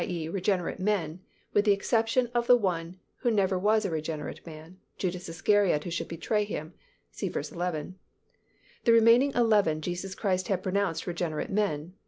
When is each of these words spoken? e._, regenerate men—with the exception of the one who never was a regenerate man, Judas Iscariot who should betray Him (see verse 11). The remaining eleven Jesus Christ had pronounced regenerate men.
e._, 0.03 0.33
regenerate 0.33 0.79
men—with 0.79 1.63
the 1.63 1.71
exception 1.71 2.25
of 2.33 2.47
the 2.47 2.55
one 2.55 2.99
who 3.17 3.29
never 3.29 3.55
was 3.59 3.85
a 3.85 3.91
regenerate 3.91 4.43
man, 4.47 4.79
Judas 4.97 5.29
Iscariot 5.29 5.83
who 5.83 5.91
should 5.91 6.07
betray 6.07 6.43
Him 6.43 6.73
(see 7.11 7.29
verse 7.29 7.51
11). 7.51 7.99
The 8.85 8.93
remaining 8.93 9.31
eleven 9.35 9.79
Jesus 9.79 10.15
Christ 10.15 10.47
had 10.47 10.63
pronounced 10.63 11.05
regenerate 11.05 11.51
men. 11.51 11.93